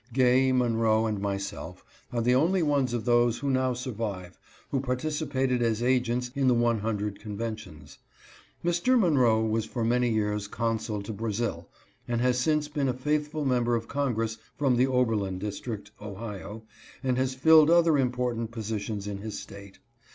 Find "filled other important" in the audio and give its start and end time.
17.35-18.49